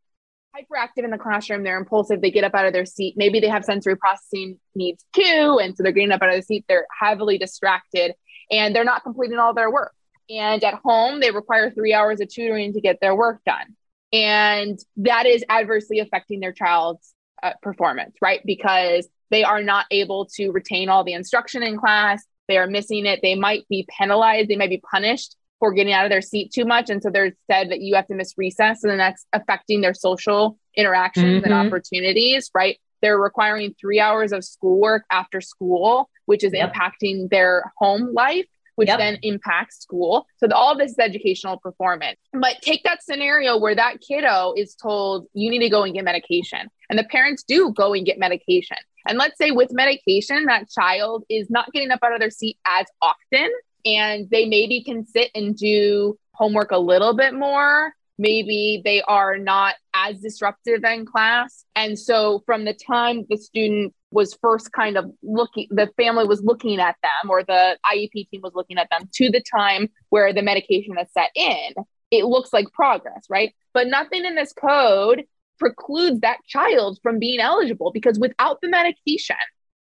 hyperactive 0.58 1.04
in 1.04 1.12
the 1.12 1.18
classroom, 1.18 1.64
they're 1.64 1.78
impulsive, 1.78 2.22
they 2.22 2.32
get 2.32 2.44
up 2.44 2.56
out 2.56 2.66
of 2.66 2.74
their 2.74 2.86
seat. 2.86 3.16
Maybe 3.18 3.40
they 3.40 3.48
have 3.48 3.66
sensory 3.66 3.96
processing 3.96 4.60
needs 4.76 5.06
too. 5.14 5.60
And 5.62 5.76
so 5.76 5.84
they're 5.84 5.92
getting 5.92 6.12
up 6.12 6.22
out 6.22 6.30
of 6.30 6.36
the 6.36 6.42
seat, 6.42 6.66
they're 6.68 6.88
heavily 7.00 7.38
distracted 7.38 8.14
and 8.52 8.76
they're 8.76 8.84
not 8.84 9.04
completing 9.04 9.38
all 9.38 9.54
their 9.54 9.72
work. 9.72 9.94
And 10.30 10.64
at 10.64 10.76
home, 10.76 11.20
they 11.20 11.32
require 11.32 11.72
three 11.72 11.94
hours 11.94 12.20
of 12.20 12.30
tutoring 12.30 12.74
to 12.74 12.82
get 12.82 13.00
their 13.00 13.16
work 13.16 13.42
done. 13.46 13.76
And 14.12 14.80
that 14.98 15.26
is 15.26 15.44
adversely 15.50 16.00
affecting 16.00 16.40
their 16.40 16.54
child's 16.54 17.14
uh, 17.44 17.54
performance, 17.62 18.16
right? 18.22 18.42
Because 18.46 19.08
they 19.30 19.44
are 19.44 19.62
not 19.62 19.86
able 19.92 20.26
to 20.36 20.52
retain 20.52 20.90
all 20.90 21.04
the 21.04 21.14
instruction 21.14 21.64
in 21.64 21.78
class. 21.78 22.24
They 22.48 22.58
are 22.58 22.68
missing 22.68 23.06
it. 23.06 23.20
They 23.22 23.36
might 23.36 23.68
be 23.68 23.88
penalized. 23.98 24.50
They 24.50 24.56
might 24.56 24.70
be 24.70 24.82
punished 24.92 25.36
for 25.60 25.72
getting 25.74 25.94
out 25.94 26.06
of 26.06 26.12
their 26.12 26.22
seat 26.22 26.52
too 26.52 26.66
much. 26.66 26.90
And 26.90 27.02
so 27.02 27.10
they're 27.10 27.34
said 27.50 27.72
that 27.72 27.82
you 27.82 27.96
have 27.96 28.08
to 28.08 28.16
miss 28.16 28.34
recess. 28.38 28.84
And 28.84 28.92
then 28.92 28.98
that's 28.98 29.26
affecting 29.34 29.82
their 29.82 29.94
social 29.94 30.58
interactions 30.76 31.44
mm-hmm. 31.44 31.52
and 31.52 31.54
opportunities, 31.54 32.52
right? 32.54 32.78
They're 33.02 33.20
requiring 33.20 33.76
three 33.80 34.00
hours 34.00 34.32
of 34.32 34.44
schoolwork 34.44 35.04
after 35.12 35.42
school, 35.42 36.10
which 36.26 36.44
is 36.44 36.54
yep. 36.54 36.74
impacting 36.74 37.30
their 37.30 37.72
home 37.78 38.14
life 38.14 38.46
which 38.78 38.90
yep. 38.90 39.00
then 39.00 39.18
impacts 39.24 39.80
school. 39.82 40.28
So 40.38 40.48
the, 40.48 40.56
all 40.56 40.78
this 40.78 40.92
is 40.92 41.00
educational 41.00 41.58
performance. 41.58 42.20
But 42.32 42.62
take 42.62 42.84
that 42.84 43.04
scenario 43.04 43.58
where 43.58 43.74
that 43.74 44.02
kiddo 44.08 44.54
is 44.56 44.76
told 44.76 45.26
you 45.34 45.50
need 45.50 45.60
to 45.60 45.70
go 45.70 45.84
and 45.84 45.96
get 45.96 46.06
medication, 46.06 46.70
and 46.90 46.98
the 46.98 47.04
parents 47.04 47.44
do 47.44 47.74
go 47.74 47.94
and 47.94 48.06
get 48.06 48.20
medication. 48.20 48.78
And 49.08 49.18
let's 49.18 49.38
say 49.38 49.52
with 49.52 49.74
medication, 49.74 50.46
that 50.46 50.70
child 50.70 51.24
is 51.28 51.50
not 51.50 51.72
getting 51.74 51.90
up 51.92 52.00
out 52.04 52.14
of 52.14 52.20
their 52.20 52.30
seat 52.30 52.58
as 52.68 52.86
often, 53.02 53.50
and 53.86 54.29
they 54.29 54.46
maybe 54.46 54.84
can 54.84 55.05
sit 55.05 55.31
and 55.36 55.55
do 55.55 56.17
homework 56.34 56.72
a 56.72 56.77
little 56.77 57.15
bit 57.15 57.34
more. 57.34 57.93
Maybe 58.19 58.81
they 58.84 59.01
are 59.03 59.38
not 59.38 59.75
as 59.93 60.19
disruptive 60.19 60.84
in 60.84 61.05
class. 61.05 61.65
And 61.75 61.98
so, 61.98 62.41
from 62.46 62.65
the 62.65 62.74
time 62.74 63.25
the 63.29 63.38
student 63.38 63.93
was 64.10 64.38
first 64.41 64.72
kind 64.72 64.98
of 64.98 65.12
looking, 65.22 65.67
the 65.69 65.89
family 65.98 66.25
was 66.25 66.41
looking 66.41 66.79
at 66.79 66.96
them 67.03 67.29
or 67.29 67.43
the 67.43 67.77
IEP 67.86 68.29
team 68.29 68.41
was 68.41 68.53
looking 68.55 68.77
at 68.77 68.89
them 68.89 69.10
to 69.15 69.29
the 69.29 69.43
time 69.55 69.89
where 70.10 70.34
the 70.34 70.41
medication 70.41 70.98
is 70.98 71.07
set 71.13 71.29
in, 71.36 71.74
it 72.12 72.25
looks 72.25 72.53
like 72.53 72.72
progress, 72.74 73.25
right? 73.29 73.53
But 73.74 73.88
nothing 73.88 74.25
in 74.25 74.36
this 74.36 74.53
code 74.53 75.25
precludes 75.60 76.22
that 76.22 76.38
child 76.48 77.00
from 77.03 77.19
being 77.19 77.39
eligible 77.39 77.91
because 77.91 78.17
without 78.19 78.60
the 78.62 78.69
medication, 78.69 79.36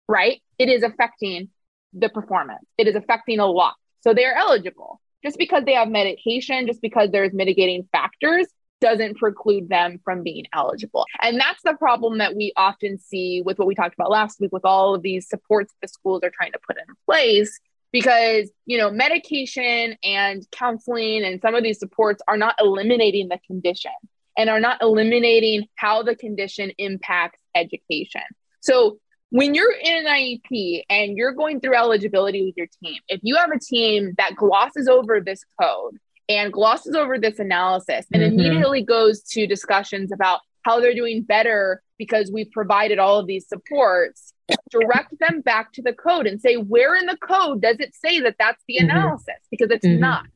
right, 0.08 0.42
it 0.58 0.70
is 0.70 0.84
affecting 0.84 1.50
the 1.94 2.10
performance. 2.10 2.66
It 2.78 2.88
is 2.88 2.96
affecting 2.96 3.40
a 3.40 3.46
lot. 3.46 3.76
So 4.04 4.14
they're 4.14 4.36
eligible. 4.36 5.00
Just 5.24 5.38
because 5.38 5.64
they 5.64 5.74
have 5.74 5.88
medication, 5.88 6.68
just 6.68 6.82
because 6.82 7.10
there's 7.12 7.34
mitigating 7.34 7.88
factors, 7.94 8.48
doesn't 8.82 9.18
preclude 9.18 9.70
them 9.70 9.98
from 10.04 10.24
being 10.24 10.46
eligible. 10.54 11.06
And 11.22 11.40
that's 11.40 11.62
the 11.64 11.74
problem 11.76 12.18
that 12.18 12.36
we 12.36 12.52
often 12.58 13.00
see 13.00 13.42
with 13.42 13.58
what 13.58 13.66
we 13.66 13.76
talked 13.76 13.96
about 13.96 14.12
last 14.12 14.42
week 14.42 14.52
with 14.52 14.66
all 14.66 14.94
of 14.94 15.02
these 15.02 15.30
supports 15.30 15.74
the 15.82 15.88
schools 15.88 16.22
are 16.22 16.30
trying 16.30 16.52
to 16.52 16.60
put 16.68 16.76
in 16.76 16.94
place 17.06 17.58
because, 17.94 18.52
you 18.66 18.78
know, 18.78 18.92
medication 18.92 19.96
and 20.04 20.46
counseling 20.52 21.24
and 21.24 21.40
some 21.42 21.56
of 21.56 21.64
these 21.64 21.80
supports 21.80 22.22
are 22.28 22.36
not 22.36 22.56
eliminating 22.60 23.30
the 23.30 23.40
condition 23.48 23.92
and 24.38 24.50
are 24.50 24.60
not 24.60 24.82
eliminating 24.82 25.66
how 25.76 26.04
the 26.04 26.16
condition 26.16 26.74
impacts 26.78 27.40
education. 27.56 28.24
So 28.60 28.98
when 29.34 29.56
you're 29.56 29.74
in 29.74 30.06
an 30.06 30.06
IEP 30.06 30.84
and 30.92 31.18
you're 31.18 31.32
going 31.32 31.60
through 31.60 31.76
eligibility 31.76 32.46
with 32.46 32.56
your 32.56 32.68
team, 32.84 33.02
if 33.08 33.20
you 33.24 33.36
have 33.36 33.50
a 33.50 33.58
team 33.58 34.14
that 34.20 34.36
glosses 34.36 34.88
over 34.88 35.20
this 35.20 35.44
code 35.60 35.98
and 36.30 36.54
glosses 36.54 36.94
over 36.94 37.18
this 37.18 37.40
analysis 37.40 38.06
and 38.14 38.22
mm-hmm. 38.22 38.40
immediately 38.40 38.84
goes 38.84 39.24
to 39.24 39.48
discussions 39.48 40.12
about 40.12 40.42
how 40.62 40.80
they're 40.80 40.94
doing 40.94 41.24
better 41.24 41.82
because 41.98 42.30
we've 42.32 42.52
provided 42.52 43.00
all 43.00 43.18
of 43.18 43.26
these 43.26 43.48
supports 43.48 44.34
direct 44.70 45.18
them 45.18 45.42
back 45.42 45.74
to 45.74 45.82
the 45.82 45.94
code 45.94 46.28
and 46.28 46.40
say 46.40 46.54
where 46.54 46.96
in 46.96 47.08
the 47.08 47.18
code 47.18 47.60
does 47.60 47.78
it 47.80 47.96
say 47.96 48.20
that 48.20 48.36
that's 48.38 48.62
the 48.68 48.76
mm-hmm. 48.76 48.92
analysis 48.92 49.34
because 49.50 49.72
it's 49.72 49.86
mm-hmm. 49.86 50.00
not 50.00 50.28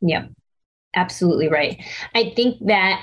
yeah 0.00 0.26
absolutely 0.96 1.48
right 1.48 1.80
i 2.14 2.32
think 2.34 2.56
that 2.66 3.00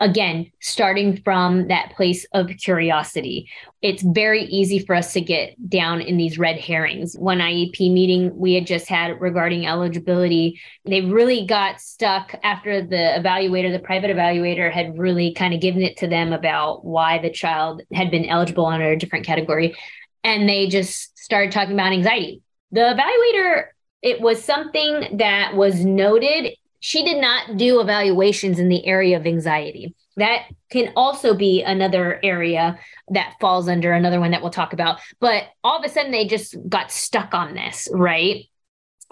again, 0.00 0.50
starting 0.60 1.20
from 1.22 1.68
that 1.68 1.92
place 1.94 2.26
of 2.32 2.48
curiosity. 2.62 3.48
It's 3.82 4.02
very 4.02 4.44
easy 4.44 4.78
for 4.78 4.94
us 4.94 5.12
to 5.12 5.20
get 5.20 5.54
down 5.68 6.00
in 6.00 6.16
these 6.16 6.38
red 6.38 6.58
herrings. 6.58 7.14
One 7.18 7.38
IEP 7.38 7.92
meeting 7.92 8.34
we 8.34 8.54
had 8.54 8.66
just 8.66 8.88
had 8.88 9.20
regarding 9.20 9.66
eligibility, 9.66 10.58
they 10.86 11.02
really 11.02 11.46
got 11.46 11.80
stuck 11.80 12.34
after 12.42 12.80
the 12.80 13.14
evaluator, 13.18 13.70
the 13.70 13.78
private 13.78 14.10
evaluator, 14.10 14.72
had 14.72 14.98
really 14.98 15.34
kind 15.34 15.52
of 15.52 15.60
given 15.60 15.82
it 15.82 15.98
to 15.98 16.06
them 16.06 16.32
about 16.32 16.84
why 16.84 17.18
the 17.18 17.30
child 17.30 17.82
had 17.92 18.10
been 18.10 18.24
eligible 18.24 18.66
under 18.66 18.90
a 18.90 18.98
different 18.98 19.26
category. 19.26 19.76
And 20.24 20.48
they 20.48 20.66
just 20.68 21.18
started 21.18 21.52
talking 21.52 21.74
about 21.74 21.92
anxiety. 21.92 22.42
The 22.72 22.80
evaluator, 22.80 23.64
it 24.00 24.22
was 24.22 24.42
something 24.42 25.18
that 25.18 25.54
was 25.54 25.84
noted 25.84 26.54
she 26.80 27.04
did 27.04 27.20
not 27.20 27.56
do 27.56 27.80
evaluations 27.80 28.58
in 28.58 28.68
the 28.68 28.84
area 28.86 29.16
of 29.16 29.26
anxiety. 29.26 29.94
That 30.16 30.46
can 30.70 30.92
also 30.96 31.34
be 31.34 31.62
another 31.62 32.18
area 32.22 32.78
that 33.08 33.34
falls 33.40 33.68
under 33.68 33.92
another 33.92 34.18
one 34.18 34.32
that 34.32 34.42
we'll 34.42 34.50
talk 34.50 34.72
about. 34.72 35.00
But 35.20 35.44
all 35.62 35.78
of 35.78 35.84
a 35.84 35.88
sudden, 35.88 36.10
they 36.10 36.26
just 36.26 36.56
got 36.68 36.90
stuck 36.90 37.34
on 37.34 37.54
this, 37.54 37.88
right? 37.92 38.44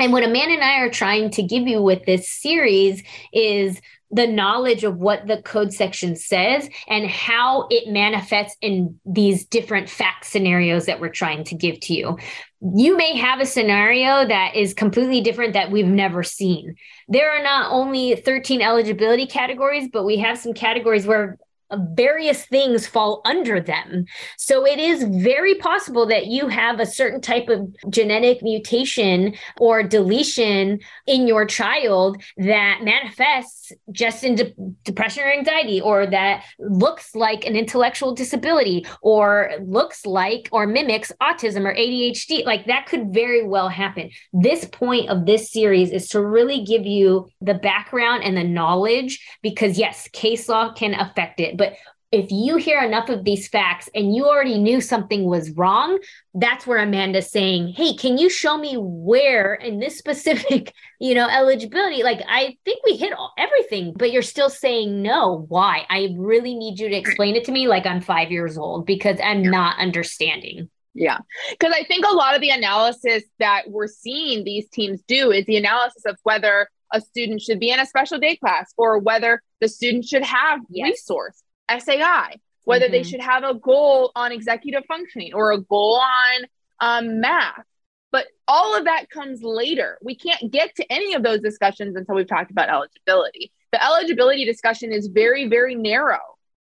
And 0.01 0.13
what 0.13 0.23
Amanda 0.23 0.55
and 0.55 0.65
I 0.65 0.79
are 0.81 0.91
trying 0.91 1.31
to 1.33 1.43
give 1.43 1.67
you 1.67 1.83
with 1.83 2.05
this 2.05 2.31
series 2.31 3.03
is 3.33 3.81
the 4.11 4.27
knowledge 4.27 4.85
of 4.85 4.97
what 4.97 5.27
the 5.27 5.43
code 5.43 5.73
section 5.73 6.17
says 6.17 6.69
and 6.89 7.07
how 7.09 7.67
it 7.71 7.93
manifests 7.93 8.57
in 8.63 8.99
these 9.05 9.45
different 9.45 9.89
fact 9.89 10.25
scenarios 10.25 10.87
that 10.87 11.01
we're 11.01 11.11
trying 11.11 11.45
to 11.45 11.55
give 11.55 11.79
to 11.81 11.95
you. 11.95 12.19
You 12.61 12.97
may 12.97 13.17
have 13.17 13.41
a 13.41 13.47
scenario 13.47 14.27
that 14.27 14.57
is 14.57 14.75
completely 14.75 15.21
different 15.21 15.53
that 15.53 15.71
we've 15.71 15.87
never 15.87 16.23
seen. 16.23 16.75
There 17.09 17.31
are 17.31 17.43
not 17.43 17.71
only 17.71 18.17
13 18.17 18.63
eligibility 18.63 19.27
categories, 19.27 19.89
but 19.93 20.05
we 20.05 20.17
have 20.19 20.39
some 20.39 20.55
categories 20.55 21.07
where 21.07 21.39
various 21.77 22.47
things 22.47 22.87
fall 22.87 23.21
under 23.25 23.61
them. 23.61 24.07
So 24.37 24.67
it 24.67 24.79
is 24.79 25.03
very 25.05 25.57
possible 25.57 26.07
that 26.07 26.27
you 26.27 26.49
have 26.49 26.81
a 26.81 26.87
certain 26.87 27.21
type 27.21 27.49
of 27.49 27.75
genetic 27.91 28.43
mutation 28.43 29.35
or 29.59 29.83
deletion 29.83 30.81
in 31.07 31.27
your 31.27 31.45
child 31.45 32.23
that 32.39 32.81
manifests 32.83 33.73
just 33.93 34.25
in 34.25 34.35
de- 34.37 34.55
depression 34.85 35.25
or 35.25 35.33
anxiety, 35.33 35.81
or 35.81 36.07
that 36.07 36.45
looks 36.59 37.15
like 37.15 37.45
an 37.45 37.57
intellectual 37.57 38.15
disability, 38.15 38.87
or 39.03 39.53
looks 39.63 40.07
like 40.07 40.49
or 40.53 40.67
mimics 40.67 41.13
autism 41.23 41.65
or 41.65 41.75
ADHD. 41.75 42.45
Like 42.45 42.67
that 42.67 42.87
could 42.87 43.13
very 43.13 43.47
well 43.47 43.69
happen. 43.69 44.11
This 44.33 44.65
point 44.65 45.11
of 45.11 45.27
this 45.27 45.51
series 45.53 45.91
is 45.91 46.09
to 46.09 46.25
really 46.25 46.65
give 46.65 46.87
you 46.87 47.29
the 47.41 47.55
background 47.55 48.25
and 48.25 48.37
the 48.37 48.45
knowledge 48.45 49.25
because, 49.43 49.79
yes, 49.79 50.09
case 50.09 50.49
law 50.49 50.73
can 50.73 50.95
affect 50.95 51.41
it 51.41 51.58
but 51.59 51.75
if 52.11 52.31
you 52.31 52.57
hear 52.57 52.83
enough 52.83 53.11
of 53.11 53.25
these 53.25 53.49
facts 53.49 53.91
and 53.95 54.17
you 54.17 54.25
already 54.25 54.59
knew 54.59 54.81
something 54.81 55.25
was 55.25 55.51
wrong, 55.51 55.99
that's 56.33 56.67
where 56.67 56.79
Amanda's 56.79 57.31
saying, 57.31 57.75
Hey, 57.77 57.95
can 57.95 58.17
you 58.17 58.31
show 58.31 58.57
me 58.57 58.77
where 58.79 59.55
in 59.55 59.79
this 59.79 59.99
specific, 59.99 60.73
you 61.01 61.15
know, 61.15 61.29
eligibility? 61.29 62.03
Like, 62.03 62.23
I 62.27 62.57
think 62.65 62.81
we 62.85 62.97
hit 62.97 63.13
all, 63.13 63.33
everything, 63.37 63.93
but 63.95 64.11
you're 64.11 64.23
still 64.23 64.49
saying 64.49 65.03
no. 65.03 65.45
Why? 65.49 65.87
I 65.91 66.15
really 66.17 66.55
need 66.55 66.79
you 66.79 66.89
to 66.89 66.97
explain 66.97 67.37
it 67.37 67.45
to 67.45 67.53
me 67.53 67.69
like 67.69 67.85
I'm 67.85 68.01
five 68.01 68.31
years 68.31 68.57
old 68.57 68.87
because 68.87 69.19
I'm 69.23 69.43
not 69.43 69.79
understanding. 69.79 70.71
Yeah. 70.95 71.19
Because 71.51 71.75
I 71.79 71.85
think 71.85 72.07
a 72.07 72.15
lot 72.15 72.35
of 72.35 72.41
the 72.41 72.51
analysis 72.51 73.23
that 73.39 73.65
we're 73.69 73.87
seeing 73.87 74.45
these 74.45 74.69
teams 74.71 75.03
do 75.07 75.31
is 75.31 75.45
the 75.45 75.59
analysis 75.59 76.05
of 76.07 76.17
whether 76.23 76.69
a 76.93 77.03
student 77.03 77.43
should 77.43 77.61
be 77.61 77.71
in 77.71 77.79
a 77.79 77.85
special 77.85 78.19
day 78.19 78.37
class 78.37 78.73
or 78.79 78.99
whether 78.99 79.43
the 79.61 79.69
student 79.69 80.07
should 80.07 80.23
have 80.23 80.61
yes. 80.71 80.89
resource 80.89 81.43
SAI, 81.71 82.37
whether 82.65 82.87
mm-hmm. 82.87 82.93
they 82.93 83.03
should 83.03 83.21
have 83.21 83.45
a 83.45 83.55
goal 83.55 84.13
on 84.15 84.33
executive 84.33 84.85
functioning 84.87 85.35
or 85.35 85.53
a 85.53 85.61
goal 85.61 86.01
on 86.01 86.47
um, 86.81 87.21
math. 87.21 87.65
But 88.11 88.27
all 88.47 88.77
of 88.77 88.85
that 88.85 89.11
comes 89.11 89.43
later. 89.43 89.99
We 90.03 90.15
can't 90.15 90.51
get 90.51 90.75
to 90.77 90.93
any 90.93 91.15
of 91.15 91.23
those 91.23 91.41
discussions 91.41 91.95
until 91.97 92.15
we've 92.15 92.29
talked 92.29 92.51
about 92.51 92.71
eligibility. 92.71 93.53
The 93.73 93.85
eligibility 93.85 94.47
discussion 94.47 94.93
is 94.93 95.09
very, 95.09 95.47
very 95.47 95.75
narrow, 95.75 96.21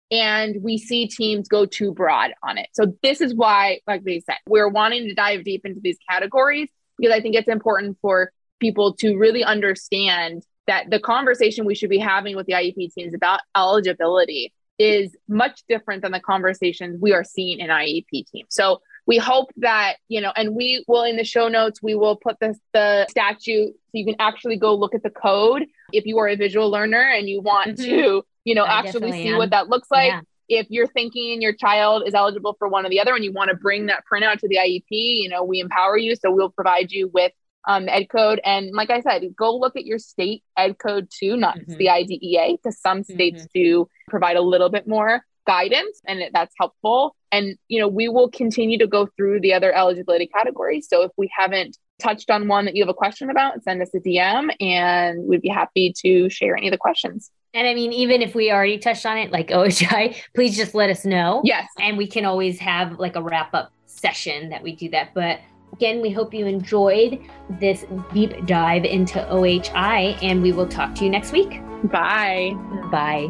and 0.09 0.55
we 0.61 0.77
see 0.77 1.07
teams 1.07 1.49
go 1.49 1.65
too 1.65 1.93
broad 1.93 2.31
on 2.41 2.57
it. 2.57 2.69
So, 2.71 2.95
this 3.03 3.19
is 3.19 3.35
why, 3.35 3.81
like 3.87 4.03
they 4.03 4.21
said, 4.21 4.37
we're 4.47 4.69
wanting 4.69 5.09
to 5.09 5.13
dive 5.13 5.43
deep 5.43 5.65
into 5.65 5.81
these 5.81 5.97
categories 6.09 6.69
because 6.97 7.13
I 7.13 7.19
think 7.19 7.35
it's 7.35 7.49
important 7.49 7.97
for 8.01 8.31
people 8.61 8.93
to 8.93 9.17
really 9.17 9.43
understand 9.43 10.43
that 10.67 10.89
the 10.89 10.99
conversation 10.99 11.65
we 11.65 11.75
should 11.75 11.89
be 11.89 11.97
having 11.97 12.37
with 12.37 12.45
the 12.45 12.53
IEP 12.53 12.93
teams 12.93 13.13
about 13.13 13.41
eligibility 13.55 14.53
is 14.83 15.15
much 15.29 15.61
different 15.69 16.01
than 16.01 16.11
the 16.11 16.19
conversations 16.19 16.99
we 16.99 17.13
are 17.13 17.23
seeing 17.23 17.59
in 17.59 17.69
IEP 17.69 18.27
teams. 18.27 18.47
So 18.49 18.81
we 19.05 19.17
hope 19.17 19.49
that, 19.57 19.95
you 20.09 20.19
know, 20.19 20.33
and 20.35 20.55
we 20.55 20.83
will 20.87 21.03
in 21.03 21.15
the 21.15 21.23
show 21.23 21.47
notes, 21.47 21.81
we 21.81 21.95
will 21.95 22.17
put 22.17 22.37
the, 22.39 22.53
the 22.73 23.05
statute 23.09 23.71
so 23.73 23.91
you 23.93 24.05
can 24.05 24.15
actually 24.19 24.57
go 24.57 24.75
look 24.75 24.93
at 24.93 25.03
the 25.03 25.09
code 25.09 25.65
if 25.93 26.05
you 26.05 26.17
are 26.19 26.27
a 26.27 26.35
visual 26.35 26.69
learner 26.69 27.01
and 27.01 27.29
you 27.29 27.41
want 27.41 27.77
mm-hmm. 27.77 27.83
to, 27.83 28.25
you 28.43 28.55
know, 28.55 28.63
I 28.63 28.79
actually 28.79 29.11
see 29.13 29.29
am. 29.29 29.37
what 29.37 29.51
that 29.51 29.69
looks 29.69 29.89
like. 29.89 30.11
Yeah. 30.11 30.21
If 30.49 30.67
you're 30.69 30.87
thinking 30.87 31.41
your 31.41 31.53
child 31.53 32.03
is 32.05 32.13
eligible 32.13 32.55
for 32.59 32.67
one 32.67 32.85
or 32.85 32.89
the 32.89 32.99
other 32.99 33.15
and 33.15 33.23
you 33.23 33.31
want 33.31 33.49
to 33.49 33.55
bring 33.55 33.85
that 33.85 34.03
printout 34.11 34.39
to 34.39 34.49
the 34.49 34.57
IEP, 34.57 34.83
you 34.89 35.29
know, 35.29 35.43
we 35.43 35.61
empower 35.61 35.97
you. 35.97 36.15
So 36.15 36.31
we'll 36.31 36.49
provide 36.49 36.91
you 36.91 37.09
with 37.13 37.31
um, 37.65 37.87
ed 37.89 38.05
code. 38.09 38.41
And 38.43 38.71
like 38.71 38.89
I 38.89 39.01
said, 39.01 39.23
go 39.35 39.55
look 39.55 39.75
at 39.75 39.85
your 39.85 39.99
state 39.99 40.43
ed 40.57 40.77
code 40.77 41.09
too, 41.09 41.37
not 41.37 41.57
mm-hmm. 41.57 41.75
the 41.77 41.89
IDEA, 41.89 42.57
because 42.57 42.79
some 42.79 43.03
states 43.03 43.43
mm-hmm. 43.43 43.59
do 43.59 43.89
provide 44.09 44.37
a 44.37 44.41
little 44.41 44.69
bit 44.69 44.87
more 44.87 45.23
guidance 45.45 46.01
and 46.07 46.23
that's 46.33 46.53
helpful. 46.59 47.15
And, 47.31 47.57
you 47.67 47.79
know, 47.79 47.87
we 47.87 48.07
will 48.09 48.29
continue 48.29 48.77
to 48.77 48.87
go 48.87 49.07
through 49.17 49.41
the 49.41 49.53
other 49.53 49.73
eligibility 49.73 50.27
categories. 50.27 50.87
So 50.89 51.01
if 51.03 51.11
we 51.17 51.29
haven't 51.35 51.77
touched 51.99 52.29
on 52.29 52.47
one 52.47 52.65
that 52.65 52.75
you 52.75 52.83
have 52.83 52.89
a 52.89 52.93
question 52.93 53.29
about, 53.29 53.63
send 53.63 53.81
us 53.81 53.89
a 53.93 53.99
DM 53.99 54.55
and 54.61 55.27
we'd 55.27 55.41
be 55.41 55.49
happy 55.49 55.93
to 56.03 56.29
share 56.29 56.55
any 56.55 56.67
of 56.67 56.71
the 56.71 56.77
questions. 56.77 57.31
And 57.53 57.67
I 57.67 57.73
mean, 57.73 57.93
even 57.93 58.21
if 58.21 58.33
we 58.33 58.51
already 58.51 58.77
touched 58.77 59.05
on 59.05 59.17
it, 59.17 59.31
like 59.31 59.47
OHI, 59.51 60.15
please 60.35 60.55
just 60.55 60.73
let 60.73 60.89
us 60.89 61.05
know. 61.05 61.41
Yes. 61.43 61.67
And 61.79 61.97
we 61.97 62.07
can 62.07 62.25
always 62.25 62.59
have 62.59 62.99
like 62.99 63.15
a 63.15 63.21
wrap 63.21 63.53
up 63.53 63.71
session 63.85 64.49
that 64.49 64.63
we 64.63 64.75
do 64.75 64.89
that. 64.89 65.13
But 65.13 65.39
again, 65.73 66.01
we 66.01 66.11
hope 66.11 66.33
you 66.33 66.45
enjoyed 66.45 67.19
this 67.59 67.85
deep 68.13 68.45
dive 68.45 68.85
into 68.85 69.19
OHI, 69.29 70.17
and 70.21 70.41
we 70.41 70.51
will 70.51 70.67
talk 70.67 70.95
to 70.95 71.03
you 71.03 71.09
next 71.09 71.31
week. 71.31 71.61
Bye. 71.83 72.53
Bye. 72.91 73.29